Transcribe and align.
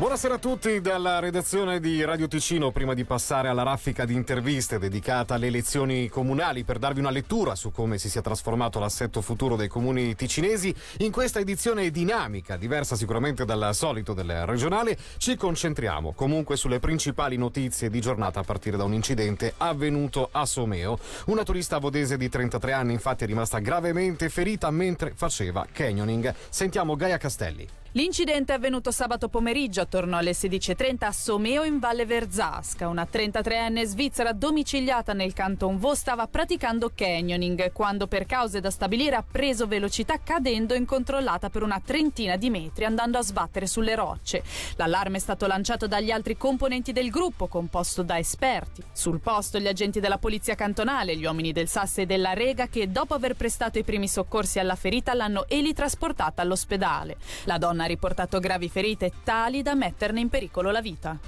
Buonasera 0.00 0.36
a 0.36 0.38
tutti 0.38 0.80
dalla 0.80 1.18
redazione 1.18 1.78
di 1.78 2.02
Radio 2.02 2.26
Ticino. 2.26 2.70
Prima 2.70 2.94
di 2.94 3.04
passare 3.04 3.48
alla 3.48 3.64
raffica 3.64 4.06
di 4.06 4.14
interviste 4.14 4.78
dedicata 4.78 5.34
alle 5.34 5.48
elezioni 5.48 6.08
comunali 6.08 6.64
per 6.64 6.78
darvi 6.78 7.00
una 7.00 7.10
lettura 7.10 7.54
su 7.54 7.70
come 7.70 7.98
si 7.98 8.08
sia 8.08 8.22
trasformato 8.22 8.78
l'assetto 8.78 9.20
futuro 9.20 9.56
dei 9.56 9.68
comuni 9.68 10.14
ticinesi, 10.14 10.74
in 11.00 11.12
questa 11.12 11.40
edizione 11.40 11.90
dinamica, 11.90 12.56
diversa 12.56 12.96
sicuramente 12.96 13.44
dal 13.44 13.74
solito 13.74 14.14
del 14.14 14.46
regionale, 14.46 14.96
ci 15.18 15.36
concentriamo 15.36 16.14
comunque 16.14 16.56
sulle 16.56 16.78
principali 16.78 17.36
notizie 17.36 17.90
di 17.90 18.00
giornata 18.00 18.40
a 18.40 18.44
partire 18.44 18.78
da 18.78 18.84
un 18.84 18.94
incidente 18.94 19.52
avvenuto 19.58 20.30
a 20.32 20.46
Someo. 20.46 20.98
Una 21.26 21.42
turista 21.42 21.76
vodese 21.76 22.16
di 22.16 22.30
33 22.30 22.72
anni 22.72 22.94
infatti 22.94 23.24
è 23.24 23.26
rimasta 23.26 23.58
gravemente 23.58 24.30
ferita 24.30 24.70
mentre 24.70 25.12
faceva 25.14 25.66
canyoning. 25.70 26.34
Sentiamo 26.48 26.96
Gaia 26.96 27.18
Castelli. 27.18 27.79
L'incidente 27.94 28.52
è 28.52 28.56
avvenuto 28.56 28.92
sabato 28.92 29.28
pomeriggio 29.28 29.80
attorno 29.80 30.16
alle 30.16 30.30
16.30 30.30 31.06
a 31.06 31.10
Someo 31.10 31.64
in 31.64 31.80
Valle 31.80 32.06
Verzasca. 32.06 32.86
Una 32.86 33.04
33enne 33.10 33.82
svizzera 33.82 34.32
domiciliata 34.32 35.12
nel 35.12 35.32
canton 35.32 35.76
Vo 35.76 35.96
stava 35.96 36.28
praticando 36.28 36.92
canyoning 36.94 37.72
quando 37.72 38.06
per 38.06 38.26
cause 38.26 38.60
da 38.60 38.70
stabilire 38.70 39.16
ha 39.16 39.24
preso 39.28 39.66
velocità 39.66 40.20
cadendo 40.22 40.74
incontrollata 40.74 41.50
per 41.50 41.64
una 41.64 41.82
trentina 41.84 42.36
di 42.36 42.48
metri 42.48 42.84
andando 42.84 43.18
a 43.18 43.22
sbattere 43.22 43.66
sulle 43.66 43.96
rocce. 43.96 44.44
L'allarme 44.76 45.16
è 45.16 45.20
stato 45.20 45.48
lanciato 45.48 45.88
dagli 45.88 46.12
altri 46.12 46.36
componenti 46.36 46.92
del 46.92 47.10
gruppo 47.10 47.48
composto 47.48 48.04
da 48.04 48.20
esperti. 48.20 48.84
Sul 48.92 49.18
posto 49.18 49.58
gli 49.58 49.66
agenti 49.66 49.98
della 49.98 50.18
polizia 50.18 50.54
cantonale, 50.54 51.16
gli 51.16 51.24
uomini 51.24 51.50
del 51.50 51.66
SAS 51.66 51.98
e 51.98 52.06
della 52.06 52.34
Rega 52.34 52.68
che 52.68 52.92
dopo 52.92 53.14
aver 53.14 53.34
prestato 53.34 53.80
i 53.80 53.84
primi 53.84 54.06
soccorsi 54.06 54.60
alla 54.60 54.76
ferita 54.76 55.12
l'hanno 55.12 55.44
elitrasportata 55.48 56.40
all'ospedale. 56.42 57.16
La 57.46 57.58
donna 57.58 57.78
ha 57.80 57.86
riportato 57.86 58.38
gravi 58.38 58.68
ferite 58.68 59.12
tali 59.24 59.62
da 59.62 59.74
metterne 59.74 60.20
in 60.20 60.28
pericolo 60.28 60.70
la 60.70 60.80
vita. 60.80 61.18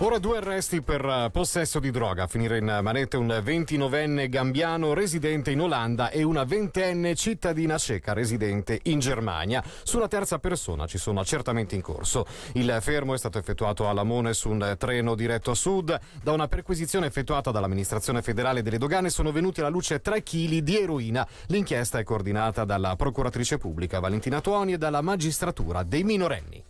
Ora 0.00 0.18
due 0.18 0.36
arresti 0.36 0.82
per 0.82 1.02
eh, 1.02 1.30
possesso 1.32 1.80
di 1.80 1.90
droga. 1.90 2.24
A 2.24 2.26
finire 2.26 2.58
in 2.58 2.80
manette 2.82 3.16
un 3.16 3.28
29enne 3.28 4.28
gambiano 4.28 4.92
residente 4.92 5.52
in 5.52 5.62
Olanda 5.62 6.10
e 6.10 6.22
una 6.22 6.44
ventenne 6.44 7.14
cittadina 7.14 7.78
ceca 7.78 8.12
residente 8.12 8.78
in 8.84 8.98
Germania. 8.98 9.64
Su 9.84 9.96
una 9.96 10.06
terza 10.06 10.38
persona 10.38 10.86
ci 10.86 10.98
sono 10.98 11.20
accertamenti 11.20 11.76
in 11.76 11.80
corso. 11.80 12.26
Il 12.52 12.76
fermo 12.82 13.14
è 13.14 13.16
stato 13.16 13.38
effettuato 13.38 13.88
a 13.88 13.94
Lamone 13.94 14.34
su 14.34 14.50
un 14.50 14.74
treno 14.78 15.14
diretto 15.14 15.52
a 15.52 15.54
sud. 15.54 15.98
Da 16.22 16.32
una 16.32 16.46
perquisizione 16.46 17.06
effettuata 17.06 17.50
dall'amministrazione 17.50 18.20
federale 18.20 18.60
delle 18.60 18.76
dogane 18.76 19.08
sono 19.08 19.32
venuti 19.32 19.60
alla 19.60 19.70
luce 19.70 20.02
3 20.02 20.22
kg 20.22 20.58
di 20.58 20.78
eroina. 20.78 21.26
L'inchiesta 21.46 21.98
è 21.98 22.04
coordinata 22.04 22.66
dalla 22.66 22.96
procuratrice 22.96 23.56
pubblica 23.56 23.98
Valentina 23.98 24.42
Tuoni 24.42 24.74
e 24.74 24.78
dalla 24.78 25.00
magistratura 25.00 25.82
dei 25.84 26.04
minorenni. 26.04 26.62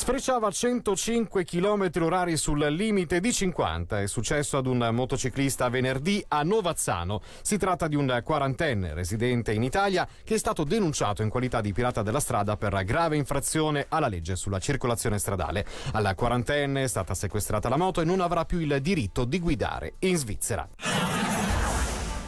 Sfrecciava 0.00 0.50
105 0.50 1.44
km 1.44 1.90
orari 2.00 2.38
sul 2.38 2.58
limite 2.72 3.20
di 3.20 3.34
50. 3.34 4.00
È 4.00 4.06
successo 4.06 4.56
ad 4.56 4.66
un 4.66 4.88
motociclista 4.92 5.68
venerdì 5.68 6.24
a 6.28 6.42
Novazzano. 6.42 7.20
Si 7.42 7.58
tratta 7.58 7.86
di 7.86 7.96
un 7.96 8.22
quarantenne 8.24 8.94
residente 8.94 9.52
in 9.52 9.62
Italia 9.62 10.08
che 10.24 10.36
è 10.36 10.38
stato 10.38 10.64
denunciato 10.64 11.20
in 11.20 11.28
qualità 11.28 11.60
di 11.60 11.74
pirata 11.74 12.00
della 12.00 12.18
strada 12.18 12.56
per 12.56 12.82
grave 12.82 13.16
infrazione 13.16 13.84
alla 13.90 14.08
legge 14.08 14.36
sulla 14.36 14.58
circolazione 14.58 15.18
stradale. 15.18 15.66
Alla 15.92 16.14
quarantenne 16.14 16.84
è 16.84 16.88
stata 16.88 17.12
sequestrata 17.12 17.68
la 17.68 17.76
moto 17.76 18.00
e 18.00 18.04
non 18.04 18.22
avrà 18.22 18.46
più 18.46 18.58
il 18.58 18.80
diritto 18.80 19.26
di 19.26 19.38
guidare 19.38 19.96
in 19.98 20.16
Svizzera. 20.16 20.66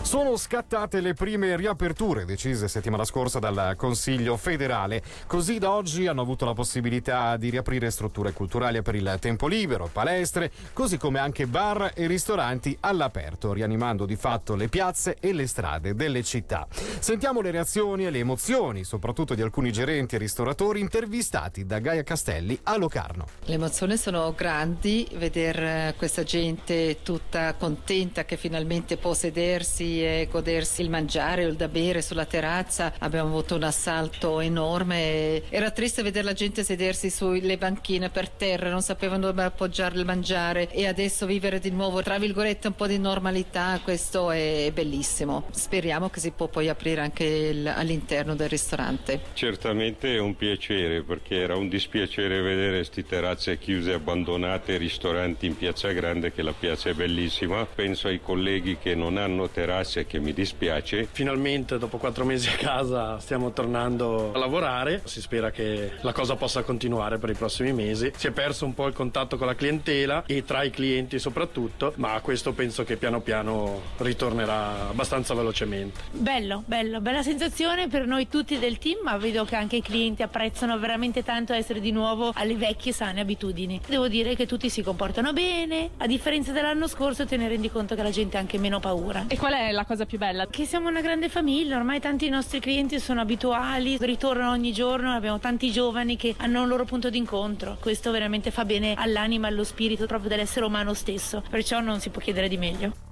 Sono 0.03 0.37
scattate 0.37 1.01
le 1.01 1.15
prime 1.15 1.57
riaperture 1.57 2.27
decise 2.27 2.69
settimana 2.69 3.05
scorsa 3.05 3.39
dal 3.39 3.75
Consiglio 3.77 4.37
federale. 4.37 5.01
Così 5.27 5.59
da 5.59 5.71
oggi 5.71 6.07
hanno 6.07 6.21
avuto 6.21 6.45
la 6.45 6.53
possibilità 6.53 7.37
di 7.39 7.49
riaprire 7.49 7.91
strutture 7.91 8.33
culturali 8.33 8.83
per 8.83 8.97
il 8.97 9.17
tempo 9.21 9.47
libero, 9.47 9.89
palestre, 9.91 10.51
così 10.75 10.99
come 10.99 11.19
anche 11.19 11.47
bar 11.47 11.93
e 11.95 12.07
ristoranti 12.09 12.77
all'aperto, 12.81 13.55
rianimando 13.55 14.05
di 14.05 14.17
fatto 14.17 14.55
le 14.55 14.69
piazze 14.69 15.17
e 15.19 15.33
le 15.33 15.47
strade 15.47 15.95
delle 15.95 16.23
città. 16.23 16.67
Sentiamo 16.99 17.41
le 17.41 17.53
reazioni 17.53 18.05
e 18.05 18.11
le 18.11 18.19
emozioni, 18.19 18.85
soprattutto 18.85 19.35
di 19.35 19.41
alcuni 19.41 19.73
gerenti 19.73 20.17
e 20.17 20.19
ristoratori 20.19 20.81
intervistati 20.81 21.65
da 21.65 21.79
Gaia 21.79 22.03
Castelli 22.03 22.59
a 22.65 22.77
Locarno. 22.77 23.27
Le 23.45 23.55
emozioni 23.55 23.97
sono 23.97 24.35
grandi, 24.37 25.09
vedere 25.15 25.95
questa 25.97 26.23
gente 26.25 26.99
tutta 27.03 27.55
contenta 27.55 28.25
che 28.27 28.37
finalmente 28.37 28.99
può 28.99 29.15
sedersi 29.15 30.01
e 30.05 30.29
godersi 30.31 30.83
il 30.83 30.91
mangiare 30.91 31.45
o 31.45 31.49
il 31.49 31.57
da 31.57 31.69
bere 31.69 32.03
sulla 32.03 32.25
terrazza. 32.25 32.93
Abbiamo 32.99 33.29
avuto 33.29 33.55
un 33.55 33.63
assalto 33.63 34.41
enorme. 34.41 35.49
Era 35.49 35.71
triste 35.71 36.03
vedere 36.03 36.25
la 36.25 36.33
gente 36.33 36.65
sedersi 36.65 37.11
sulle 37.11 37.57
banchine 37.57 38.11
per 38.11 38.29
terra, 38.29 38.71
non 38.71 38.83
sapevano 38.83 39.27
dove 39.27 39.43
appoggiare 39.43 39.99
il 39.99 40.05
mangiare 40.05 40.71
e 40.71 40.87
adesso 40.87 41.27
vivere 41.27 41.59
di 41.59 41.71
nuovo, 41.71 42.03
tra 42.03 42.19
virgolette, 42.19 42.69
un 42.69 42.75
po' 42.75 42.87
di 42.87 42.99
normalità, 42.99 43.81
questo 43.83 44.31
è 44.31 44.71
bellissimo. 44.73 45.45
Speriamo 45.51 46.11
che 46.11 46.21
si 46.21 46.31
può 46.31 46.49
poi 46.49 46.69
aprire 46.69 47.01
anche 47.01 47.25
il, 47.25 47.67
all'interno 47.67 48.35
del 48.35 48.49
ristorante. 48.49 49.21
Certamente 49.35 50.15
è 50.15 50.19
un 50.19 50.37
piacere 50.37 51.03
perché 51.03 51.37
era 51.37 51.57
un 51.57 51.69
dispiacere 51.69 52.41
vedere 52.41 52.77
queste 52.77 53.05
terrazze 53.05 53.59
chiuse, 53.59 53.93
abbandonate, 53.93 54.77
ristoranti 54.77 55.47
in 55.47 55.57
Piazza 55.57 55.91
Grande 55.93 56.33
che 56.33 56.43
la 56.43 56.53
piazza 56.53 56.89
è 56.91 56.95
bellissima. 56.95 57.67
Penso 57.67 58.09
ai 58.09 58.21
colleghi 58.21 58.79
che 58.79 58.95
non 58.95 59.17
hanno 59.17 59.49
terrazze 59.49 59.71
classe 59.83 60.07
che 60.07 60.19
mi 60.21 60.33
dispiace. 60.33 61.09
Finalmente 61.11 61.77
dopo 61.79 61.99
quattro 61.99 62.25
mesi 62.25 62.49
a 62.49 62.57
casa 62.57 63.19
stiamo 63.19 63.53
tornando 63.53 64.33
a 64.33 64.39
lavorare, 64.39 65.03
si 65.05 65.21
spera 65.21 65.51
che 65.51 65.93
la 66.01 66.13
cosa 66.13 66.37
possa 66.37 66.63
continuare 66.63 67.19
per 67.19 67.31
i 67.31 67.35
prossimi 67.35 67.73
mesi. 67.73 68.13
Si 68.17 68.29
è 68.29 68.31
perso 68.31 68.65
un 68.65 68.75
po' 68.75 68.87
il 68.87 68.95
contatto 68.95 69.37
con 69.37 69.47
la 69.47 69.55
clientela 69.55 70.25
e 70.27 70.45
tra 70.45 70.63
i 70.63 70.71
clienti 70.71 71.19
soprattutto, 71.19 71.93
ma 71.97 72.19
questo 72.21 72.53
penso 72.53 72.85
che 72.85 72.97
piano 72.97 73.21
piano 73.21 73.81
ritornerà 73.99 74.89
abbastanza 74.89 75.35
velocemente. 75.35 76.01
Bello, 76.13 76.63
bello, 76.65 77.01
bella 77.01 77.23
sensazione 77.23 77.89
per 77.89 78.07
noi 78.07 78.29
tutti 78.29 78.59
del 78.59 78.79
team, 78.79 79.01
ma 79.03 79.17
vedo 79.17 79.45
che 79.45 79.57
anche 79.57 79.77
i 79.77 79.83
clienti 79.83 80.23
apprezzano 80.23 80.79
veramente 80.79 81.25
tanto 81.25 81.53
essere 81.53 81.81
di 81.81 81.91
nuovo 81.91 82.31
alle 82.35 82.55
vecchie 82.55 82.93
sane 82.93 83.21
abitudini. 83.21 83.81
Devo 83.87 84.07
dire 84.09 84.37
che 84.37 84.47
tutti 84.47 84.71
si 84.71 84.83
comportano 84.83 85.33
bene, 85.33 85.91
a 85.99 86.07
differenza 86.07 86.53
dell'anno 86.53 86.87
scorso 86.87 87.27
te 87.27 87.37
ne 87.37 87.49
rendi 87.49 87.71
conto 87.71 87.95
che 87.97 88.03
la 88.03 88.11
gente 88.11 88.37
ha 88.37 88.41
anche 88.41 88.59
meno 88.59 88.79
paura. 88.79 89.25
E 89.27 89.37
qual 89.37 89.55
è 89.55 89.72
la 89.73 89.85
cosa 89.85 90.07
più 90.07 90.19
bella? 90.19 90.47
Che 90.47 90.65
siamo 90.67 90.89
una 90.89 91.01
grande 91.01 91.29
famiglia, 91.29 91.77
ormai 91.77 92.01
tanti 92.01 92.29
nostri 92.29 92.61
clienti 92.61 92.99
sono 93.01 93.21
abituali, 93.21 93.97
ritornano 94.01 94.53
ogni 94.53 94.73
giorno, 94.73 95.13
abbiamo 95.13 95.39
tanti 95.39 95.73
giovani 95.73 96.17
che 96.17 96.35
hanno 96.39 96.63
un 96.63 96.69
loro 96.69 96.85
punto 96.85 97.11
d'incontro. 97.11 97.77
Questo 97.81 98.11
veramente 98.11 98.51
fa 98.51 98.65
bene 98.65 98.95
all'anima, 98.97 99.49
allo 99.49 99.65
spirito 99.65 100.07
proprio 100.07 100.29
dell'essere 100.29 100.67
umano 100.67 100.95
stesso, 100.95 101.43
perciò 101.49 101.81
non 101.81 102.01
si 102.01 102.11
può 102.11 102.21
chiedere 102.21 102.49
di 102.49 102.57
meglio. 102.57 103.12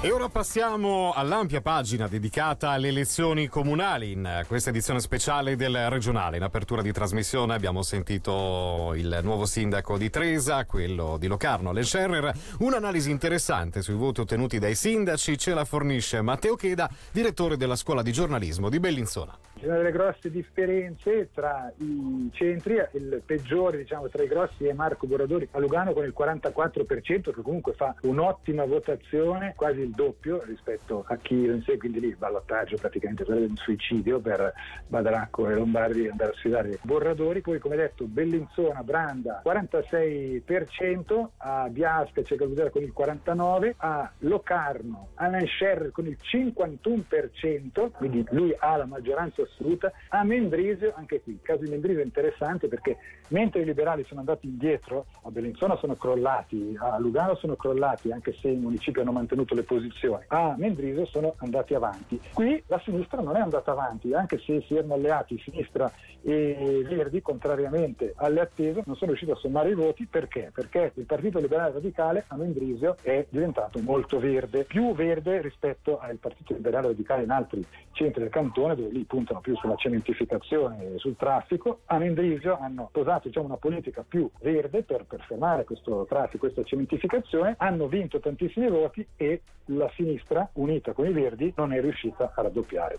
E 0.00 0.12
ora 0.12 0.28
passiamo 0.28 1.12
all'ampia 1.12 1.60
pagina 1.60 2.06
dedicata 2.06 2.70
alle 2.70 2.86
elezioni 2.86 3.48
comunali 3.48 4.12
in 4.12 4.44
questa 4.46 4.70
edizione 4.70 5.00
speciale 5.00 5.56
del 5.56 5.90
regionale. 5.90 6.36
In 6.36 6.44
apertura 6.44 6.82
di 6.82 6.92
trasmissione 6.92 7.52
abbiamo 7.52 7.82
sentito 7.82 8.92
il 8.94 9.18
nuovo 9.24 9.44
sindaco 9.44 9.98
di 9.98 10.08
Tresa, 10.08 10.64
quello 10.66 11.16
di 11.18 11.26
Locarno, 11.26 11.72
Len 11.72 11.82
Scherrer. 11.82 12.32
Un'analisi 12.60 13.10
interessante 13.10 13.82
sui 13.82 13.94
voti 13.94 14.20
ottenuti 14.20 14.60
dai 14.60 14.76
sindaci 14.76 15.36
ce 15.36 15.52
la 15.52 15.64
fornisce 15.64 16.22
Matteo 16.22 16.54
Cheda, 16.54 16.88
direttore 17.10 17.56
della 17.56 17.74
scuola 17.74 18.00
di 18.00 18.12
giornalismo 18.12 18.68
di 18.68 18.78
Bellinzona. 18.78 19.36
Ci 19.58 19.64
sono 19.64 19.78
delle 19.78 19.90
grosse 19.90 20.30
differenze 20.30 21.30
tra 21.34 21.72
i 21.78 22.30
centri, 22.32 22.80
il 22.92 23.20
peggiore 23.26 23.78
diciamo, 23.78 24.06
tra 24.06 24.22
i 24.22 24.28
grossi 24.28 24.66
è 24.66 24.72
Marco 24.72 25.08
Boradori 25.08 25.48
a 25.50 25.58
Lugano 25.58 25.92
con 25.92 26.04
il 26.04 26.14
44% 26.16 27.32
che 27.34 27.42
comunque 27.42 27.72
fa 27.72 27.92
un'ottima 28.02 28.64
votazione, 28.66 29.54
quasi 29.56 29.80
il 29.80 29.90
doppio 29.90 30.44
rispetto 30.44 31.04
a 31.08 31.16
chi 31.16 31.44
lo 31.44 31.54
insegue, 31.54 31.78
quindi 31.78 31.98
lì 31.98 32.06
il 32.06 32.16
ballottaggio 32.16 32.76
praticamente 32.76 33.24
sarebbe 33.24 33.46
un 33.46 33.56
suicidio 33.56 34.20
per 34.20 34.52
Badracco 34.86 35.48
e 35.48 35.54
Lombardi 35.54 36.06
andare 36.06 36.30
a 36.30 36.34
sfidare 36.34 36.78
Borradori, 36.82 37.40
poi 37.40 37.58
come 37.58 37.74
detto 37.74 38.04
Bellinzona, 38.04 38.84
Branda 38.84 39.42
46%, 39.44 41.28
a 41.38 41.68
Biasca 41.68 42.22
c'è 42.22 42.36
Caludera 42.36 42.70
con 42.70 42.82
il 42.82 42.94
49%, 42.96 43.74
a 43.78 44.08
Locarno, 44.18 45.08
Alan 45.14 45.44
Scherrer 45.48 45.90
con 45.90 46.06
il 46.06 46.16
51%, 46.22 47.90
quindi 47.90 48.24
lui 48.30 48.54
ha 48.56 48.76
la 48.76 48.86
maggioranza 48.86 49.46
assoluta. 49.50 49.92
A 50.08 50.22
Mendrisio, 50.24 50.92
anche 50.96 51.20
qui, 51.22 51.32
il 51.32 51.42
caso 51.42 51.64
di 51.64 51.70
Mendrisio 51.70 52.00
è 52.00 52.04
interessante 52.04 52.68
perché 52.68 52.96
mentre 53.28 53.60
i 53.60 53.64
liberali 53.64 54.04
sono 54.04 54.20
andati 54.20 54.46
indietro, 54.46 55.06
a 55.22 55.30
Bellinzona 55.30 55.76
sono 55.76 55.94
crollati, 55.94 56.76
a 56.78 56.98
Lugano 56.98 57.34
sono 57.36 57.56
crollati, 57.56 58.10
anche 58.12 58.34
se 58.40 58.48
i 58.48 58.56
municipi 58.56 59.00
hanno 59.00 59.12
mantenuto 59.12 59.54
le 59.54 59.62
posizioni, 59.62 60.24
a 60.28 60.54
Mendrisio 60.56 61.06
sono 61.06 61.34
andati 61.38 61.74
avanti. 61.74 62.20
Qui 62.32 62.62
la 62.66 62.80
sinistra 62.84 63.20
non 63.20 63.36
è 63.36 63.40
andata 63.40 63.70
avanti, 63.72 64.12
anche 64.14 64.38
se 64.38 64.62
si 64.66 64.76
erano 64.76 64.94
alleati 64.94 65.38
sinistra 65.38 65.90
e 66.22 66.84
Verdi, 66.88 67.22
contrariamente 67.22 68.12
alle 68.16 68.40
attese, 68.40 68.82
non 68.86 68.96
sono 68.96 69.10
riusciti 69.12 69.30
a 69.30 69.36
sommare 69.36 69.70
i 69.70 69.74
voti 69.74 70.06
perché? 70.06 70.50
Perché 70.52 70.92
il 70.94 71.04
Partito 71.04 71.38
Liberale 71.38 71.74
Radicale 71.74 72.24
a 72.28 72.36
Mendrisio 72.36 72.96
è 73.02 73.26
diventato 73.28 73.80
molto 73.80 74.18
verde, 74.18 74.64
più 74.64 74.94
verde 74.94 75.40
rispetto 75.40 75.98
al 75.98 76.16
Partito 76.16 76.54
Liberale 76.54 76.88
Radicale 76.88 77.22
in 77.22 77.30
altri 77.30 77.64
centri 77.92 78.22
del 78.22 78.30
cantone 78.30 78.74
dove 78.74 78.90
lì 78.90 79.04
puntano 79.04 79.37
più 79.40 79.56
sulla 79.56 79.76
cementificazione 79.76 80.94
e 80.94 80.98
sul 80.98 81.16
traffico. 81.16 81.80
A 81.86 81.98
Mendrisio 81.98 82.58
hanno 82.58 82.88
posato 82.90 83.28
diciamo, 83.28 83.46
una 83.46 83.56
politica 83.56 84.04
più 84.06 84.30
verde 84.40 84.82
per, 84.82 85.04
per 85.04 85.22
fermare 85.22 85.64
questo 85.64 86.06
traffico, 86.08 86.46
questa 86.46 86.62
cementificazione, 86.62 87.54
hanno 87.58 87.86
vinto 87.86 88.20
tantissimi 88.20 88.68
voti 88.68 89.06
e 89.16 89.42
la 89.66 89.90
sinistra 89.94 90.48
unita 90.54 90.92
con 90.92 91.06
i 91.06 91.12
verdi 91.12 91.52
non 91.56 91.72
è 91.72 91.80
riuscita 91.80 92.32
a 92.34 92.42
raddoppiare. 92.42 92.98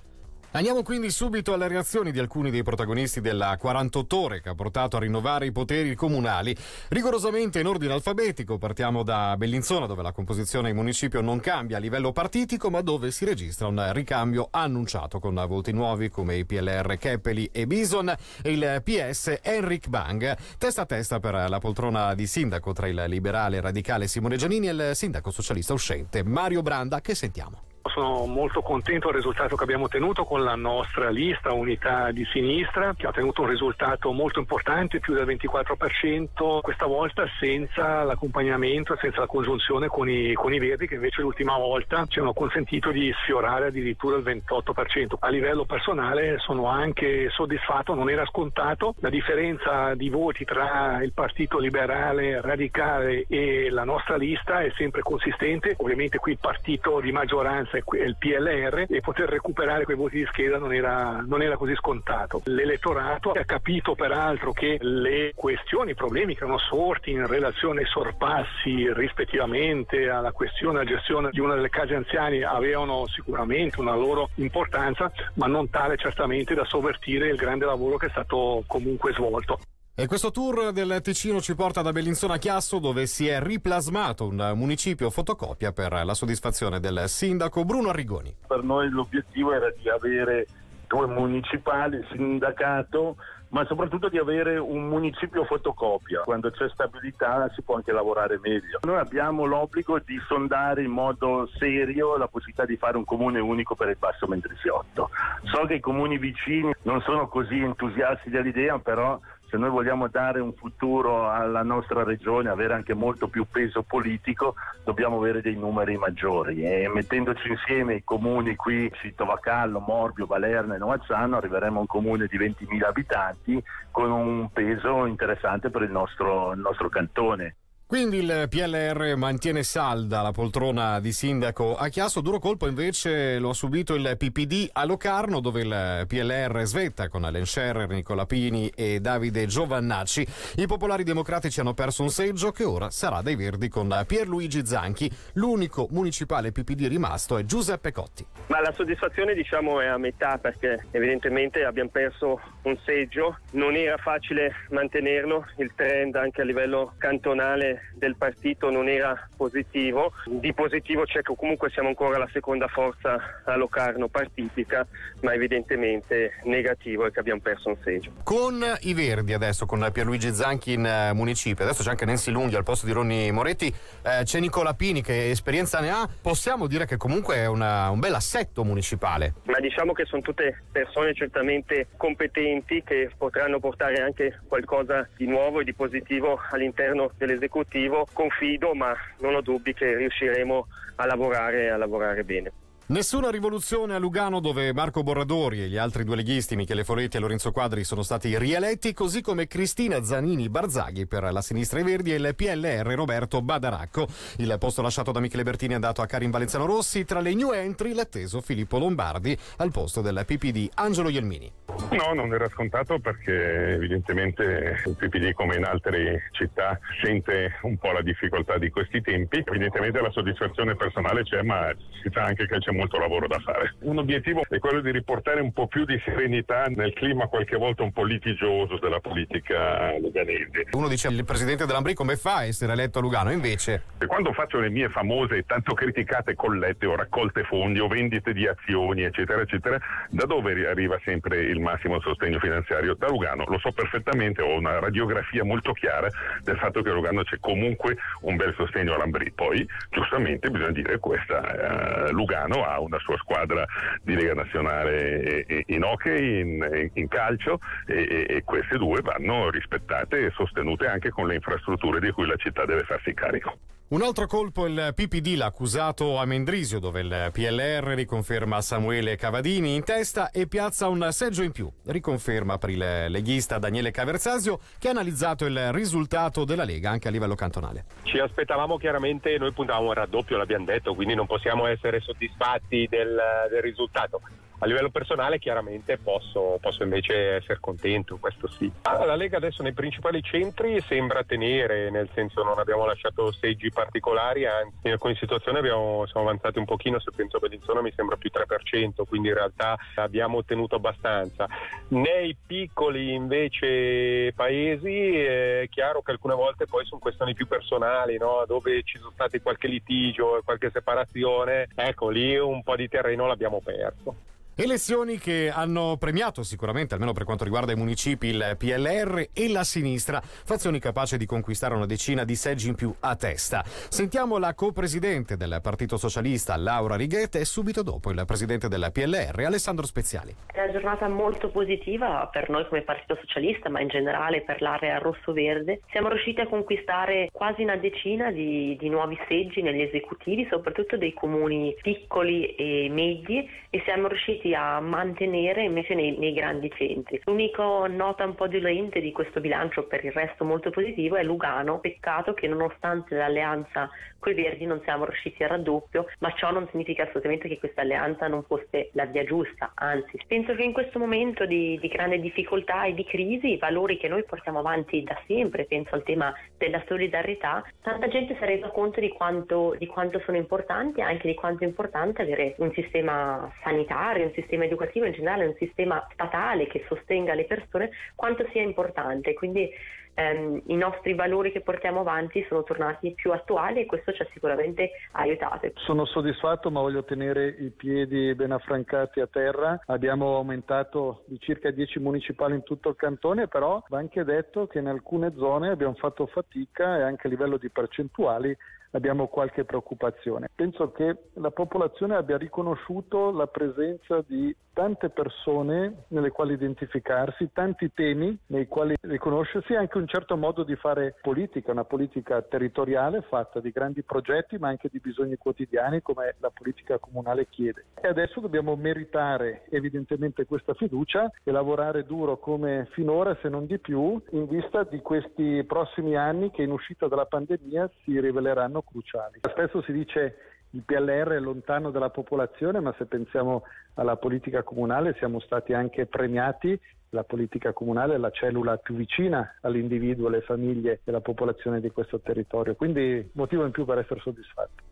Andiamo 0.51 0.81
quindi 0.81 1.11
subito 1.11 1.53
alle 1.53 1.67
reazioni 1.67 2.11
di 2.11 2.17
alcuni 2.17 2.49
dei 2.49 2.63
protagonisti 2.63 3.21
della 3.21 3.55
48 3.55 4.17
ore 4.17 4.41
che 4.41 4.49
ha 4.49 4.55
portato 4.55 4.97
a 4.97 4.99
rinnovare 4.99 5.45
i 5.45 5.51
poteri 5.51 5.93
comunali. 5.93 6.57
Rigorosamente 6.87 7.59
in 7.59 7.67
ordine 7.67 7.93
alfabetico 7.93 8.57
partiamo 8.57 9.03
da 9.03 9.35
Bellinzona 9.37 9.85
dove 9.85 10.01
la 10.01 10.11
composizione 10.11 10.71
in 10.71 10.75
municipio 10.75 11.21
non 11.21 11.39
cambia 11.39 11.77
a 11.77 11.79
livello 11.79 12.11
partitico 12.11 12.71
ma 12.71 12.81
dove 12.81 13.11
si 13.11 13.25
registra 13.25 13.67
un 13.67 13.93
ricambio 13.93 14.47
annunciato 14.49 15.19
con 15.19 15.35
voti 15.47 15.71
nuovi 15.71 16.09
come 16.09 16.37
i 16.37 16.45
PLR 16.45 16.97
Keppeli 16.97 17.51
e 17.51 17.67
Bison 17.67 18.11
e 18.41 18.51
il 18.51 18.81
PS 18.83 19.37
Enric 19.43 19.87
Bang. 19.87 20.35
Testa 20.57 20.81
a 20.81 20.85
testa 20.87 21.19
per 21.19 21.47
la 21.47 21.59
poltrona 21.59 22.15
di 22.15 22.25
sindaco 22.25 22.73
tra 22.73 22.87
il 22.87 23.03
liberale 23.05 23.61
radicale 23.61 24.07
Simone 24.07 24.35
Giannini 24.35 24.67
e 24.67 24.71
il 24.71 24.91
sindaco 24.95 25.29
socialista 25.29 25.73
uscente 25.73 26.23
Mario 26.23 26.63
Branda 26.63 27.01
che 27.01 27.13
sentiamo. 27.13 27.68
Sono 27.99 28.27
molto 28.27 28.61
contento 28.61 29.07
del 29.07 29.17
risultato 29.17 29.57
che 29.57 29.63
abbiamo 29.63 29.83
ottenuto 29.83 30.23
con 30.23 30.41
la 30.41 30.55
nostra 30.55 31.09
lista 31.09 31.51
Unità 31.51 32.11
di 32.11 32.25
Sinistra, 32.31 32.93
che 32.95 33.05
ha 33.05 33.09
ottenuto 33.09 33.41
un 33.41 33.49
risultato 33.49 34.13
molto 34.13 34.39
importante, 34.39 35.01
più 35.01 35.13
del 35.13 35.25
24%, 35.25 36.61
questa 36.61 36.85
volta 36.85 37.25
senza 37.41 38.03
l'accompagnamento, 38.03 38.95
senza 39.01 39.19
la 39.19 39.25
congiunzione 39.25 39.87
con 39.87 40.09
i, 40.09 40.31
con 40.31 40.53
i 40.53 40.59
Verdi, 40.59 40.87
che 40.87 40.95
invece 40.95 41.19
l'ultima 41.19 41.57
volta 41.57 42.05
ci 42.07 42.19
hanno 42.19 42.31
consentito 42.31 42.89
di 42.91 43.13
sfiorare 43.21 43.67
addirittura 43.67 44.15
il 44.15 44.23
28%. 44.23 45.15
A 45.19 45.27
livello 45.27 45.65
personale 45.65 46.37
sono 46.37 46.67
anche 46.67 47.29
soddisfatto, 47.31 47.95
non 47.95 48.09
era 48.09 48.25
scontato, 48.27 48.95
la 48.99 49.09
differenza 49.09 49.93
di 49.95 50.07
voti 50.07 50.45
tra 50.45 51.03
il 51.03 51.11
Partito 51.11 51.59
Liberale 51.59 52.39
Radicale 52.39 53.25
e 53.27 53.69
la 53.69 53.83
nostra 53.83 54.15
lista 54.15 54.61
è 54.61 54.71
sempre 54.77 55.01
consistente, 55.01 55.75
ovviamente 55.79 56.17
qui 56.17 56.31
il 56.31 56.39
partito 56.39 57.01
di 57.01 57.11
maggioranza 57.11 57.75
il 57.93 58.15
PLR 58.17 58.85
e 58.89 59.01
poter 59.01 59.29
recuperare 59.29 59.85
quei 59.85 59.97
voti 59.97 60.17
di 60.17 60.25
scheda 60.25 60.57
non 60.57 60.73
era, 60.73 61.23
non 61.25 61.41
era 61.41 61.57
così 61.57 61.75
scontato. 61.75 62.41
L'elettorato 62.45 63.31
ha 63.31 63.43
capito 63.43 63.95
peraltro 63.95 64.51
che 64.51 64.77
le 64.79 65.31
questioni, 65.35 65.91
i 65.91 65.95
problemi 65.95 66.35
che 66.35 66.43
erano 66.43 66.59
sorti 66.59 67.11
in 67.11 67.25
relazione 67.25 67.81
ai 67.81 67.87
sorpassi 67.87 68.91
rispettivamente 68.93 70.09
alla 70.09 70.31
questione 70.31 70.79
della 70.79 70.97
gestione 70.97 71.29
di 71.31 71.39
una 71.39 71.55
delle 71.55 71.69
case 71.69 71.95
anziane 71.95 72.43
avevano 72.43 73.07
sicuramente 73.07 73.79
una 73.79 73.95
loro 73.95 74.29
importanza, 74.35 75.11
ma 75.35 75.47
non 75.47 75.69
tale 75.69 75.97
certamente 75.97 76.53
da 76.53 76.65
sovvertire 76.65 77.29
il 77.29 77.35
grande 77.35 77.65
lavoro 77.65 77.97
che 77.97 78.07
è 78.07 78.09
stato 78.09 78.63
comunque 78.67 79.13
svolto. 79.13 79.59
E 79.99 80.07
questo 80.07 80.31
tour 80.31 80.71
del 80.71 81.01
Ticino 81.01 81.41
ci 81.41 81.55
porta 81.55 81.81
da 81.81 81.91
Bellinzona 81.91 82.37
Chiasso 82.37 82.79
dove 82.79 83.05
si 83.05 83.27
è 83.27 83.41
riplasmato 83.41 84.25
un 84.25 84.53
municipio 84.55 85.09
fotocopia 85.09 85.73
per 85.73 85.91
la 86.05 86.13
soddisfazione 86.13 86.79
del 86.79 87.03
sindaco 87.07 87.65
Bruno 87.65 87.89
Arrigoni. 87.89 88.33
Per 88.47 88.63
noi 88.63 88.87
l'obiettivo 88.87 89.51
era 89.51 89.69
di 89.77 89.89
avere 89.89 90.47
due 90.87 91.05
municipali, 91.05 92.01
sindacato, 92.11 93.17
ma 93.49 93.65
soprattutto 93.65 94.07
di 94.07 94.17
avere 94.17 94.57
un 94.57 94.87
municipio 94.87 95.43
fotocopia. 95.43 96.21
Quando 96.21 96.49
c'è 96.49 96.69
stabilità 96.69 97.51
si 97.53 97.61
può 97.61 97.75
anche 97.75 97.91
lavorare 97.91 98.39
meglio. 98.41 98.79
Noi 98.83 98.99
abbiamo 98.99 99.43
l'obbligo 99.43 99.99
di 99.99 100.17
sondare 100.29 100.81
in 100.81 100.91
modo 100.91 101.49
serio 101.57 102.15
la 102.15 102.27
possibilità 102.27 102.63
di 102.63 102.77
fare 102.77 102.95
un 102.95 103.03
comune 103.03 103.39
unico 103.39 103.75
per 103.75 103.89
il 103.89 103.97
Basso 103.99 104.27
Mendrisiotto. 104.27 105.09
So 105.51 105.65
che 105.65 105.73
i 105.73 105.81
comuni 105.81 106.17
vicini 106.17 106.73
non 106.83 107.01
sono 107.01 107.27
così 107.27 107.59
entusiasti 107.59 108.29
dell'idea, 108.29 108.79
però 108.79 109.19
se 109.49 109.57
noi 109.57 109.69
vogliamo 109.69 110.07
dare 110.07 110.39
un 110.39 110.53
futuro 110.53 111.29
alla 111.29 111.63
nostra 111.63 112.03
regione, 112.03 112.49
avere 112.49 112.75
anche 112.75 112.93
molto 112.93 113.27
più 113.27 113.45
peso 113.49 113.81
politico, 113.81 114.53
dobbiamo 114.83 115.17
avere 115.17 115.41
dei 115.41 115.55
numeri 115.55 115.97
maggiori 115.97 116.63
e 116.63 116.87
mettendoci 116.87 117.49
insieme 117.49 117.95
i 117.95 118.03
comuni 118.03 118.55
qui, 118.55 118.91
Citovacallo, 118.93 119.79
Morbio, 119.79 120.27
Balerna 120.27 120.75
e 120.75 120.77
Novazzano, 120.77 121.37
arriveremo 121.37 121.77
a 121.77 121.81
un 121.81 121.87
comune 121.87 122.27
di 122.27 122.37
20.000 122.37 122.83
abitanti 122.83 123.61
con 123.89 124.11
un 124.11 124.51
peso 124.51 125.05
interessante 125.05 125.71
per 125.71 125.81
il 125.81 125.91
nostro, 125.91 126.51
il 126.53 126.59
nostro 126.59 126.87
cantone. 126.89 127.55
Quindi 127.89 128.17
il 128.17 128.45
PLR 128.47 129.15
mantiene 129.15 129.63
salda 129.63 130.21
la 130.21 130.29
poltrona 130.29 130.99
di 130.99 131.11
sindaco 131.11 131.75
a 131.75 131.87
Chiasso, 131.87 132.21
duro 132.21 132.37
colpo 132.37 132.67
invece 132.67 133.39
lo 133.39 133.49
ha 133.49 133.53
subito 133.55 133.95
il 133.95 134.13
PPD 134.15 134.69
a 134.73 134.85
Locarno 134.85 135.39
dove 135.39 135.61
il 135.61 136.05
PLR 136.05 136.61
svetta 136.65 137.09
con 137.09 137.23
Alen 137.23 137.47
Scherrer, 137.47 137.89
Nicola 137.89 138.27
Pini 138.27 138.71
e 138.75 138.99
Davide 138.99 139.47
Giovannacci. 139.47 140.23
I 140.57 140.67
popolari 140.67 141.01
democratici 141.01 141.61
hanno 141.61 141.73
perso 141.73 142.03
un 142.03 142.09
seggio 142.09 142.51
che 142.51 142.63
ora 142.63 142.91
sarà 142.91 143.23
dai 143.23 143.35
Verdi 143.35 143.69
con 143.69 143.91
Pierluigi 144.05 144.67
Zanchi. 144.67 145.11
L'unico 145.33 145.87
municipale 145.89 146.51
PPD 146.51 146.85
rimasto 146.85 147.39
è 147.39 147.43
Giuseppe 147.43 147.91
Cotti. 147.91 148.23
Ma 148.49 148.61
la 148.61 148.71
soddisfazione 148.71 149.33
diciamo 149.33 149.81
è 149.81 149.87
a 149.87 149.97
metà 149.97 150.37
perché 150.37 150.85
evidentemente 150.91 151.63
abbiamo 151.63 151.89
perso 151.89 152.39
un 152.65 152.77
seggio, 152.85 153.39
non 153.53 153.75
era 153.75 153.97
facile 153.97 154.67
mantenerlo, 154.69 155.43
il 155.57 155.71
trend 155.73 156.13
anche 156.17 156.41
a 156.41 156.43
livello 156.43 156.93
cantonale 156.99 157.77
del 157.99 158.15
partito 158.15 158.69
non 158.69 158.87
era 158.87 159.27
positivo. 159.35 160.13
Di 160.25 160.53
positivo 160.53 161.03
c'è 161.03 161.21
che 161.21 161.33
comunque 161.35 161.69
siamo 161.69 161.89
ancora 161.89 162.17
la 162.17 162.29
seconda 162.31 162.67
forza 162.67 163.41
a 163.43 163.55
Locarno 163.55 164.07
partitica, 164.07 164.87
ma 165.21 165.33
evidentemente 165.33 166.39
negativo 166.45 167.05
è 167.05 167.11
che 167.11 167.19
abbiamo 167.19 167.41
perso 167.41 167.69
un 167.69 167.77
seggio. 167.83 168.11
Con 168.23 168.63
i 168.81 168.93
Verdi 168.93 169.33
adesso, 169.33 169.65
con 169.65 169.87
Pierluigi 169.91 170.33
Zanchi 170.33 170.73
in 170.73 171.11
uh, 171.11 171.13
municipio, 171.13 171.63
adesso 171.63 171.83
c'è 171.83 171.89
anche 171.89 172.05
Nancy 172.05 172.31
Lunghi 172.31 172.55
al 172.55 172.63
posto 172.63 172.85
di 172.85 172.93
Ronny 172.93 173.29
Moretti, 173.31 173.67
uh, 173.67 174.23
c'è 174.23 174.39
Nicola 174.39 174.73
Pini 174.73 175.01
che 175.01 175.29
esperienza 175.29 175.79
ne 175.79 175.91
ha, 175.91 176.09
possiamo 176.21 176.67
dire 176.67 176.85
che 176.85 176.97
comunque 176.97 177.35
è 177.35 177.45
una, 177.45 177.89
un 177.89 177.99
bel 177.99 178.13
assetto 178.13 178.63
municipale. 178.63 179.33
Ma 179.43 179.59
diciamo 179.59 179.93
che 179.93 180.05
sono 180.05 180.21
tutte 180.21 180.63
persone 180.71 181.13
certamente 181.13 181.87
competenti 181.97 182.81
che 182.83 183.11
potranno 183.17 183.59
portare 183.59 184.01
anche 184.01 184.39
qualcosa 184.47 185.07
di 185.17 185.27
nuovo 185.27 185.59
e 185.59 185.63
di 185.63 185.73
positivo 185.73 186.39
all'interno 186.51 187.11
dell'esecutivo 187.17 187.47
esecutivo, 187.69 188.07
confido 188.11 188.73
ma 188.73 188.95
non 189.19 189.35
ho 189.35 189.41
dubbi 189.41 189.73
che 189.73 189.95
riusciremo 189.95 190.67
a 190.95 191.05
lavorare, 191.05 191.69
a 191.69 191.77
lavorare 191.77 192.23
bene. 192.23 192.51
Nessuna 192.89 193.29
rivoluzione 193.29 193.93
a 193.93 193.99
Lugano 193.99 194.39
dove 194.39 194.73
Marco 194.73 195.03
Borradori 195.03 195.61
e 195.61 195.67
gli 195.67 195.77
altri 195.77 196.03
due 196.03 196.15
leghisti 196.15 196.55
Michele 196.55 196.83
Foletti 196.83 197.17
e 197.17 197.19
Lorenzo 197.19 197.51
Quadri 197.51 197.83
sono 197.83 198.01
stati 198.01 198.35
rieletti, 198.35 198.93
così 198.93 199.21
come 199.21 199.45
Cristina 199.45 200.01
Zanini 200.01 200.49
Barzaghi 200.49 201.05
per 201.05 201.31
la 201.31 201.41
Sinistra 201.41 201.77
ai 201.77 201.85
Verdi 201.85 202.13
e 202.13 202.15
il 202.15 202.33
PLR 202.35 202.87
Roberto 202.95 203.43
Badaracco. 203.43 204.07
Il 204.37 204.55
posto 204.57 204.81
lasciato 204.81 205.11
da 205.11 205.19
Michele 205.19 205.43
Bertini 205.43 205.73
è 205.73 205.75
andato 205.75 206.01
a 206.01 206.07
Karin 206.07 206.31
Valenziano 206.31 206.65
Rossi, 206.65 207.05
tra 207.05 207.19
le 207.19 207.35
new 207.35 207.51
entry 207.51 207.93
l'atteso 207.93 208.41
Filippo 208.41 208.79
Lombardi 208.79 209.37
al 209.57 209.69
posto 209.69 210.01
del 210.01 210.23
PPD 210.25 210.69
Angelo 210.73 211.09
Ielmini. 211.09 211.51
No, 211.91 212.13
non 212.13 212.33
era 212.33 212.49
scontato 212.49 212.97
perché 212.97 213.73
evidentemente 213.73 214.81
il 214.83 214.95
PPD 214.95 215.33
come 215.33 215.57
in 215.57 215.63
altre 215.63 216.29
città 216.31 216.79
sente 217.03 217.59
un 217.61 217.77
po' 217.77 217.91
la 217.91 218.01
difficoltà 218.01 218.57
di 218.57 218.71
questi 218.71 218.99
tempi. 219.01 219.43
Evidentemente 219.45 220.01
la 220.01 220.09
soddisfazione 220.09 220.75
personale 220.75 221.21
c'è, 221.21 221.43
ma 221.43 221.71
si 222.01 222.09
sa 222.11 222.23
anche 222.23 222.47
che 222.47 222.57
c'è 222.57 222.71
molto 222.79 222.97
lavoro 222.97 223.27
da 223.27 223.39
fare. 223.39 223.75
Un 223.81 223.97
obiettivo 223.97 224.41
è 224.47 224.57
quello 224.59 224.79
di 224.79 224.91
riportare 224.91 225.41
un 225.41 225.51
po' 225.51 225.67
più 225.67 225.83
di 225.83 226.01
serenità 226.05 226.65
nel 226.67 226.93
clima 226.93 227.27
qualche 227.27 227.57
volta 227.57 227.83
un 227.83 227.91
po' 227.91 228.03
litigioso 228.03 228.79
della 228.79 228.99
politica 228.99 229.97
luganese. 229.99 230.67
Uno 230.71 230.87
dice 230.87 231.09
il 231.09 231.25
presidente 231.25 231.65
dell'Ambri 231.65 231.93
come 231.93 232.15
fa 232.15 232.37
a 232.37 232.45
essere 232.45 232.71
eletto 232.71 232.99
a 232.99 233.01
Lugano, 233.01 233.31
invece... 233.31 233.83
E 233.99 234.05
quando 234.05 234.31
faccio 234.31 234.59
le 234.59 234.69
mie 234.69 234.87
famose 234.89 235.35
e 235.35 235.45
tanto 235.45 235.73
criticate 235.73 236.35
collette 236.35 236.85
o 236.85 236.95
raccolte 236.95 237.43
fondi 237.43 237.79
o 237.79 237.87
vendite 237.87 238.31
di 238.31 238.47
azioni 238.47 239.03
eccetera 239.03 239.41
eccetera, 239.41 239.77
da 240.09 240.25
dove 240.25 240.67
arriva 240.67 240.97
sempre 241.03 241.41
il 241.41 241.59
massimo 241.59 241.99
sostegno 241.99 242.39
finanziario? 242.39 242.95
Da 242.95 243.07
Lugano, 243.07 243.43
lo 243.45 243.59
so 243.59 243.71
perfettamente, 243.71 244.41
ho 244.41 244.57
una 244.57 244.79
radiografia 244.79 245.43
molto 245.43 245.73
chiara 245.73 246.07
del 246.43 246.57
fatto 246.57 246.81
che 246.81 246.89
a 246.89 246.93
Lugano 246.93 247.23
c'è 247.23 247.37
comunque 247.41 247.97
un 248.21 248.37
bel 248.37 248.53
sostegno 248.55 248.93
all'Ambri. 248.93 249.31
Poi 249.31 249.67
giustamente 249.89 250.49
bisogna 250.49 250.71
dire 250.71 250.97
questa, 250.99 252.07
eh, 252.07 252.11
Lugano 252.11 252.63
ha 252.63 252.68
una 252.77 252.99
sua 252.99 253.17
squadra 253.17 253.65
di 254.03 254.13
Lega 254.13 254.33
Nazionale 254.33 255.45
in 255.67 255.83
hockey, 255.83 256.39
in, 256.41 256.89
in 256.93 257.07
calcio 257.07 257.59
e, 257.85 258.25
e, 258.29 258.43
queste 258.43 258.77
due 258.77 259.01
vanno 259.01 259.49
rispettate 259.49 260.25
e 260.25 260.31
sostenute 260.31 260.87
anche 260.87 261.09
con 261.09 261.27
le 261.27 261.35
infrastrutture 261.35 261.99
di 261.99 262.11
cui 262.11 262.27
la 262.27 262.35
città 262.35 262.65
deve 262.65 262.83
farsi 262.83 263.13
carico. 263.13 263.57
Un 263.91 264.03
altro 264.03 264.27
colpo 264.27 264.67
il 264.67 264.91
PPD 264.93 265.35
l'ha 265.35 265.47
accusato 265.47 266.19
a 266.19 266.25
Mendrisio 266.25 266.77
dove 266.77 267.01
il 267.01 267.29
PLR 267.33 267.95
riconferma 267.95 268.61
Samuele 268.61 269.15
Cavadini 269.15 269.73
in 269.73 269.83
testa 269.83 270.29
e 270.29 270.45
piazza 270.45 270.87
un 270.89 271.07
seggio 271.09 271.41
in 271.41 271.51
più. 271.51 271.67
Riconferma 271.87 272.59
per 272.59 272.69
il 272.69 273.05
leghista 273.07 273.57
Daniele 273.57 273.89
Caverzasio 273.89 274.59
che 274.77 274.89
ha 274.89 274.91
analizzato 274.91 275.47
il 275.47 275.71
risultato 275.71 276.45
della 276.45 276.65
Lega 276.65 276.91
anche 276.91 277.07
a 277.07 277.11
livello 277.11 277.33
cantonale. 277.33 277.85
Ci 278.03 278.19
aspettavamo 278.19 278.77
chiaramente, 278.77 279.35
noi 279.39 279.53
puntavamo 279.53 279.89
al 279.89 279.95
raddoppio, 279.95 280.37
l'abbiamo 280.37 280.65
detto, 280.65 280.93
quindi 280.93 281.15
non 281.15 281.25
possiamo 281.25 281.65
essere 281.65 281.99
soddisfatti 281.99 282.85
del, 282.87 283.19
del 283.49 283.61
risultato 283.63 284.21
a 284.59 284.65
livello 284.65 284.89
personale 284.89 285.39
chiaramente 285.39 285.97
posso, 285.97 286.57
posso, 286.59 286.83
invece 286.83 287.35
essere 287.35 287.59
contento, 287.61 288.17
questo 288.17 288.47
sì. 288.47 288.69
Ah, 288.83 289.05
la 289.05 289.15
Lega 289.15 289.37
adesso 289.37 289.63
nei 289.63 289.73
principali 289.73 290.21
centri 290.21 290.81
sembra 290.81 291.23
tenere, 291.23 291.89
nel 291.89 292.09
senso 292.13 292.43
non 292.43 292.59
abbiamo 292.59 292.85
lasciato 292.85 293.31
seggi 293.31 293.71
particolari, 293.71 294.45
anzi 294.45 294.75
in 294.83 294.91
alcune 294.91 295.15
situazioni 295.15 295.59
abbiamo, 295.59 296.05
siamo 296.07 296.27
avanzati 296.27 296.59
un 296.59 296.65
pochino, 296.65 296.99
se 296.99 297.11
penso 297.15 297.37
a 297.37 297.39
Bellinzona 297.39 297.81
mi 297.81 297.93
sembra 297.95 298.17
più 298.17 298.29
3%, 298.33 299.05
quindi 299.07 299.29
in 299.29 299.33
realtà 299.33 299.77
abbiamo 299.95 300.37
ottenuto 300.37 300.75
abbastanza. 300.75 301.47
Nei 301.89 302.35
piccoli 302.45 303.13
invece 303.13 304.33
paesi 304.33 305.15
è 305.15 305.67
chiaro 305.69 306.01
che 306.01 306.11
alcune 306.11 306.35
volte 306.35 306.65
poi 306.65 306.85
sono 306.85 306.99
questioni 306.99 307.33
più 307.33 307.47
personali, 307.47 308.17
no? 308.17 308.43
dove 308.45 308.83
ci 308.83 308.97
sono 308.97 309.11
stati 309.13 309.39
qualche 309.39 309.67
litigio, 309.67 310.41
qualche 310.43 310.69
separazione, 310.69 311.67
ecco 311.75 312.09
lì 312.09 312.37
un 312.37 312.61
po' 312.61 312.75
di 312.75 312.89
terreno 312.89 313.25
l'abbiamo 313.25 313.61
perso. 313.61 314.15
Elezioni 314.61 315.19
che 315.19 315.49
hanno 315.49 315.95
premiato 315.97 316.43
sicuramente, 316.43 316.93
almeno 316.93 317.13
per 317.13 317.23
quanto 317.23 317.45
riguarda 317.45 317.71
i 317.71 317.77
municipi, 317.77 318.27
il 318.27 318.57
PLR 318.57 319.29
e 319.33 319.49
la 319.49 319.63
sinistra, 319.63 320.19
fazioni 320.21 320.79
capaci 320.79 321.15
di 321.15 321.25
conquistare 321.25 321.75
una 321.75 321.85
decina 321.85 322.25
di 322.25 322.35
seggi 322.35 322.67
in 322.67 322.75
più 322.75 322.93
a 322.99 323.15
testa. 323.15 323.63
Sentiamo 323.63 324.37
la 324.37 324.53
co-presidente 324.53 325.37
del 325.37 325.59
Partito 325.63 325.95
Socialista, 325.95 326.57
Laura 326.57 326.97
Righetti, 326.97 327.37
e 327.37 327.45
subito 327.45 327.83
dopo 327.83 328.11
il 328.11 328.21
presidente 328.25 328.67
del 328.67 328.89
PLR, 328.91 329.45
Alessandro 329.45 329.85
Speziali. 329.85 330.35
È 330.51 330.61
una 330.61 330.73
giornata 330.73 331.07
molto 331.07 331.51
positiva 331.51 332.27
per 332.29 332.49
noi 332.49 332.67
come 332.67 332.81
Partito 332.81 333.17
Socialista, 333.21 333.69
ma 333.69 333.79
in 333.79 333.87
generale 333.87 334.41
per 334.41 334.61
l'area 334.61 334.97
rosso-verde. 334.97 335.83
Siamo 335.89 336.09
riusciti 336.09 336.41
a 336.41 336.47
conquistare 336.47 337.29
quasi 337.31 337.63
una 337.63 337.77
decina 337.77 338.29
di, 338.29 338.75
di 338.77 338.89
nuovi 338.89 339.17
seggi 339.29 339.61
negli 339.61 339.83
esecutivi, 339.83 340.45
soprattutto 340.49 340.97
dei 340.97 341.13
comuni 341.13 341.73
piccoli 341.81 342.55
e 342.55 342.89
medi, 342.91 343.49
e 343.69 343.81
siamo 343.85 344.09
riusciti 344.09 344.47
riusciti 344.49 344.53
a 344.53 344.79
mantenere 344.79 345.63
invece 345.63 345.93
nei, 345.93 346.17
nei 346.17 346.33
grandi 346.33 346.71
centri. 346.75 347.21
L'unica 347.25 347.87
nota 347.87 348.25
un 348.25 348.35
po' 348.35 348.47
dolente 348.47 348.99
di 348.99 349.11
questo 349.11 349.39
bilancio, 349.39 349.83
per 349.83 350.03
il 350.03 350.11
resto 350.11 350.43
molto 350.43 350.69
positivo, 350.69 351.15
è 351.15 351.23
Lugano. 351.23 351.79
Peccato 351.79 352.33
che 352.33 352.47
nonostante 352.47 353.15
l'alleanza 353.15 353.89
coi 354.19 354.33
Verdi 354.33 354.65
non 354.65 354.81
siamo 354.83 355.05
riusciti 355.05 355.43
al 355.43 355.49
raddoppio, 355.49 356.07
ma 356.19 356.31
ciò 356.35 356.51
non 356.51 356.67
significa 356.69 357.03
assolutamente 357.03 357.47
che 357.47 357.57
questa 357.57 357.81
alleanza 357.81 358.27
non 358.27 358.43
fosse 358.43 358.89
la 358.93 359.05
via 359.05 359.23
giusta, 359.23 359.71
anzi 359.75 360.19
penso 360.27 360.53
che 360.53 360.63
in 360.63 360.73
questo 360.73 360.99
momento 360.99 361.45
di, 361.45 361.79
di 361.79 361.87
grande 361.87 362.19
difficoltà 362.19 362.83
e 362.83 362.93
di 362.93 363.05
crisi 363.05 363.53
i 363.53 363.57
valori 363.57 363.97
che 363.97 364.07
noi 364.07 364.23
portiamo 364.23 364.59
avanti 364.59 365.03
da 365.03 365.17
sempre, 365.25 365.65
penso 365.65 365.95
al 365.95 366.03
tema 366.03 366.33
della 366.57 366.83
solidarietà, 366.87 367.63
tanta 367.81 368.07
gente 368.09 368.35
si 368.35 368.43
è 368.43 368.45
resa 368.45 368.69
conto 368.69 368.99
di 368.99 369.09
quanto, 369.09 369.75
di 369.77 369.87
quanto 369.87 370.19
sono 370.25 370.37
importanti 370.37 370.99
e 370.99 371.03
anche 371.03 371.27
di 371.27 371.33
quanto 371.33 371.63
è 371.63 371.67
importante 371.67 372.21
avere 372.21 372.55
un 372.57 372.71
sistema 372.73 373.49
sanitario, 373.63 374.28
un 374.29 374.33
sistema 374.33 374.65
educativo 374.65 375.05
in 375.05 375.13
generale, 375.13 375.45
un 375.45 375.55
sistema 375.57 376.07
statale 376.13 376.67
che 376.67 376.85
sostenga 376.87 377.33
le 377.33 377.45
persone, 377.45 377.89
quanto 378.15 378.47
sia 378.51 378.61
importante. 378.61 379.33
Quindi 379.33 379.69
ehm, 380.13 380.61
i 380.67 380.75
nostri 380.75 381.13
valori 381.13 381.51
che 381.51 381.61
portiamo 381.61 382.01
avanti 382.01 382.45
sono 382.47 382.63
tornati 382.63 383.13
più 383.13 383.31
attuali 383.31 383.81
e 383.81 383.85
questo 383.85 384.13
ci 384.13 384.21
ha 384.21 384.27
sicuramente 384.31 384.91
aiutato. 385.13 385.71
Sono 385.75 386.05
soddisfatto 386.05 386.71
ma 386.71 386.81
voglio 386.81 387.03
tenere 387.03 387.47
i 387.47 387.71
piedi 387.71 388.33
ben 388.35 388.51
affrancati 388.51 389.19
a 389.19 389.27
terra. 389.27 389.79
Abbiamo 389.87 390.35
aumentato 390.35 391.23
di 391.25 391.39
circa 391.39 391.71
10 391.71 391.99
municipali 391.99 392.55
in 392.55 392.63
tutto 392.63 392.89
il 392.89 392.95
cantone, 392.95 393.47
però 393.47 393.83
va 393.89 393.97
anche 393.97 394.23
detto 394.23 394.67
che 394.67 394.79
in 394.79 394.87
alcune 394.87 395.33
zone 395.35 395.69
abbiamo 395.69 395.95
fatto 395.95 396.25
fatica 396.27 396.97
e 396.97 397.01
anche 397.01 397.27
a 397.27 397.29
livello 397.29 397.57
di 397.57 397.69
percentuali 397.69 398.55
abbiamo 398.91 399.27
qualche 399.27 399.65
preoccupazione. 399.65 400.49
Penso 400.53 400.91
che 400.91 401.15
la 401.33 401.51
popolazione 401.51 402.15
abbia 402.15 402.37
riconosciuto 402.37 403.31
la 403.31 403.47
presenza 403.47 404.23
di 404.25 404.55
tante 404.79 405.09
persone 405.09 406.05
nelle 406.07 406.29
quali 406.29 406.53
identificarsi, 406.53 407.49
tanti 407.51 407.91
temi 407.93 408.39
nei 408.45 408.65
quali 408.65 408.95
riconoscersi 409.01 409.75
anche 409.75 409.97
un 409.97 410.07
certo 410.07 410.37
modo 410.37 410.63
di 410.63 410.77
fare 410.77 411.15
politica, 411.21 411.73
una 411.73 411.83
politica 411.83 412.41
territoriale 412.41 413.21
fatta 413.23 413.59
di 413.59 413.71
grandi 413.71 414.03
progetti 414.03 414.57
ma 414.57 414.69
anche 414.69 414.87
di 414.89 415.01
bisogni 415.01 415.35
quotidiani 415.35 416.01
come 416.01 416.35
la 416.39 416.49
politica 416.49 416.97
comunale 416.97 417.47
chiede. 417.49 417.87
E 417.99 418.07
adesso 418.07 418.39
dobbiamo 418.39 418.77
meritare 418.77 419.63
evidentemente 419.69 420.45
questa 420.45 420.73
fiducia 420.73 421.29
e 421.43 421.51
lavorare 421.51 422.05
duro 422.05 422.37
come 422.37 422.87
finora 422.91 423.37
se 423.41 423.49
non 423.49 423.65
di 423.65 423.79
più 423.79 424.17
in 424.29 424.47
vista 424.47 424.83
di 424.83 425.01
questi 425.01 425.61
prossimi 425.65 426.15
anni 426.15 426.51
che 426.51 426.63
in 426.63 426.71
uscita 426.71 427.09
dalla 427.09 427.25
pandemia 427.25 427.89
si 428.05 428.17
riveleranno 428.17 428.81
cruciali. 428.81 429.41
Spesso 429.41 429.81
si 429.81 429.91
dice 429.91 430.58
il 430.71 430.83
PLR 430.83 431.29
è 431.29 431.39
lontano 431.39 431.89
dalla 431.89 432.09
popolazione, 432.09 432.79
ma 432.79 432.93
se 432.97 433.05
pensiamo 433.05 433.63
alla 433.95 434.17
politica 434.17 434.63
comunale 434.63 435.15
siamo 435.17 435.39
stati 435.39 435.73
anche 435.73 436.05
premiati. 436.05 436.79
La 437.11 437.23
politica 437.23 437.73
comunale 437.73 438.13
è 438.13 438.17
la 438.17 438.29
cellula 438.29 438.77
più 438.77 438.93
vicina 438.93 439.55
all'individuo, 439.61 440.27
alle 440.27 440.41
famiglie 440.41 441.01
e 441.03 441.09
alla 441.09 441.21
popolazione 441.21 441.79
di 441.79 441.89
questo 441.89 442.19
territorio, 442.19 442.75
quindi 442.75 443.27
motivo 443.33 443.65
in 443.65 443.71
più 443.71 443.83
per 443.83 443.97
essere 443.97 444.19
soddisfatti. 444.19 444.88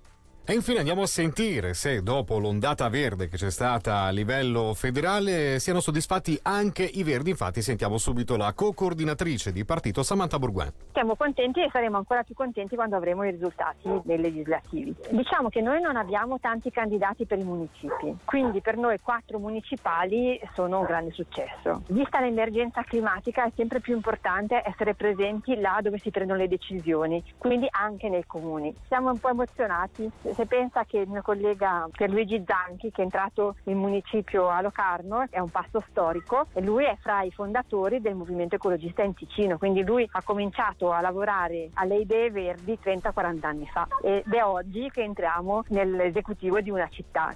E 0.50 0.54
infine 0.54 0.80
andiamo 0.80 1.02
a 1.02 1.08
sentire 1.08 1.74
se 1.74 2.02
dopo 2.02 2.40
l'ondata 2.40 2.88
verde 2.88 3.28
che 3.28 3.36
c'è 3.36 3.52
stata 3.52 4.04
a 4.04 4.12
livello 4.12 4.74
federale 4.74 5.60
siano 5.60 5.82
soddisfatti 5.82 6.40
anche 6.44 6.84
i 6.86 7.04
verdi. 7.04 7.32
Infatti 7.32 7.62
sentiamo 7.62 7.98
subito 7.98 8.38
la 8.38 8.54
co-coordinatrice 8.54 9.52
di 9.52 9.66
partito 9.66 10.04
Samantha 10.04 10.40
Bourguin. 10.40 10.72
Siamo 10.94 11.18
contenti 11.18 11.62
e 11.62 11.68
saremo 11.70 11.98
ancora 11.98 12.24
più 12.24 12.34
contenti 12.34 12.76
quando 12.78 12.96
avremo 12.96 13.26
i 13.26 13.32
risultati 13.32 13.90
dei 14.06 14.22
legislativi. 14.22 14.96
Diciamo 15.10 15.50
che 15.50 15.60
noi 15.60 15.82
non 15.82 15.98
abbiamo 15.98 16.40
tanti 16.40 16.72
candidati 16.72 17.26
per 17.26 17.40
i 17.40 17.44
municipi, 17.44 18.16
quindi 18.24 18.62
per 18.62 18.78
noi 18.78 19.02
quattro 19.02 19.40
municipali 19.40 20.40
sono 20.54 20.80
un 20.80 20.86
grande 20.86 21.12
successo. 21.12 21.84
Vista 21.90 22.22
l'emergenza 22.22 22.84
climatica 22.84 23.44
è 23.44 23.52
sempre 23.54 23.82
più 23.82 23.94
importante 23.94 24.62
essere 24.66 24.94
presenti 24.94 25.60
là 25.60 25.80
dove 25.82 26.00
si 26.00 26.10
prendono 26.10 26.40
le 26.40 26.48
decisioni, 26.48 27.22
quindi 27.38 27.68
anche 27.70 28.08
nei 28.08 28.24
comuni. 28.26 28.74
Siamo 28.88 29.12
un 29.12 29.20
po' 29.20 29.28
emozionati 29.28 30.10
se 30.38 30.46
pensa 30.46 30.84
che 30.86 31.00
il 31.00 31.10
mio 31.10 31.24
collega 31.24 31.90
Pierluigi 31.92 32.44
Zanchi, 32.46 32.92
che 32.92 33.02
è 33.02 33.04
entrato 33.04 33.56
in 33.64 33.80
municipio 33.80 34.50
a 34.50 34.62
Locarno, 34.62 35.26
è 35.32 35.40
un 35.40 35.50
passo 35.50 35.84
storico 35.90 36.46
e 36.54 36.62
lui 36.62 36.86
è 36.86 36.96
fra 37.02 37.24
i 37.24 37.32
fondatori 37.32 38.00
del 38.02 38.14
movimento 38.14 38.54
ecologista 38.54 39.02
in 39.02 39.16
Ticino, 39.16 39.58
quindi 39.58 39.84
lui 39.84 40.08
ha 40.12 40.22
cominciato 40.22 40.92
a 40.92 41.02
lavorare 41.02 41.72
alle 41.74 41.98
idee 41.98 42.30
verdi 42.30 42.78
30-40 42.80 43.46
anni 43.48 43.68
fa 43.68 43.88
ed 44.04 44.32
è 44.32 44.44
oggi 44.44 44.88
che 44.92 45.02
entriamo 45.02 45.64
nell'esecutivo 45.70 46.62
di 46.62 46.70
una 46.70 46.88
città. 46.90 47.34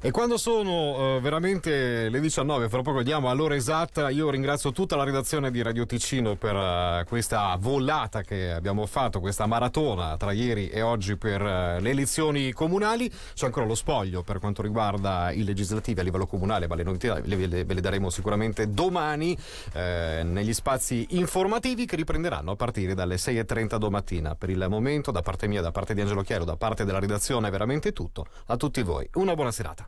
E 0.00 0.12
quando 0.12 0.36
sono 0.36 1.16
uh, 1.16 1.20
veramente 1.20 2.08
le 2.08 2.20
19, 2.20 2.68
fra 2.68 2.82
poco 2.82 2.98
andiamo 2.98 3.30
all'ora 3.30 3.56
esatta, 3.56 4.10
io 4.10 4.30
ringrazio 4.30 4.70
tutta 4.70 4.94
la 4.94 5.02
redazione 5.02 5.50
di 5.50 5.60
Radio 5.60 5.86
Ticino 5.86 6.36
per 6.36 6.54
uh, 6.54 7.04
questa 7.04 7.56
volata 7.58 8.22
che 8.22 8.52
abbiamo 8.52 8.86
fatto, 8.86 9.18
questa 9.18 9.46
maratona 9.46 10.16
tra 10.16 10.30
ieri 10.30 10.68
e 10.68 10.82
oggi 10.82 11.16
per 11.16 11.42
uh, 11.42 11.80
le 11.80 11.90
elezioni 11.90 12.52
comunali. 12.52 13.10
C'è 13.34 13.46
ancora 13.46 13.66
lo 13.66 13.74
spoglio 13.74 14.22
per 14.22 14.38
quanto 14.38 14.62
riguarda 14.62 15.32
i 15.32 15.42
legislativi 15.42 15.98
a 15.98 16.04
livello 16.04 16.28
comunale, 16.28 16.68
ma 16.68 16.76
le 16.76 16.84
novità 16.84 17.14
ve 17.14 17.34
le, 17.34 17.64
ve 17.64 17.74
le 17.74 17.80
daremo 17.80 18.08
sicuramente 18.08 18.70
domani 18.70 19.36
negli 19.72 20.52
spazi 20.52 21.06
informativi 21.10 21.86
che 21.86 21.96
riprenderanno 21.96 22.52
a 22.52 22.56
partire 22.56 22.94
dalle 22.94 23.16
6.30 23.16 23.76
domattina. 23.78 24.36
Per 24.36 24.48
il 24.48 24.64
momento, 24.68 25.10
da 25.10 25.22
parte 25.22 25.48
mia, 25.48 25.60
da 25.60 25.72
parte 25.72 25.94
di 25.94 26.00
Angelo 26.00 26.22
Chiaro, 26.22 26.44
da 26.44 26.56
parte 26.56 26.84
della 26.84 27.00
redazione 27.00 27.48
è 27.48 27.50
veramente 27.50 27.92
tutto. 27.92 28.26
A 28.46 28.56
tutti 28.56 28.82
voi, 28.82 29.08
una 29.14 29.34
buona 29.34 29.50
serata. 29.50 29.87